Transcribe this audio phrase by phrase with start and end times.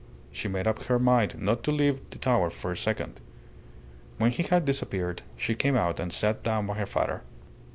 [0.31, 3.19] She made up her mind not to leave the tower for a second.
[4.17, 7.21] When he had disappeared she came out and sat down by her father.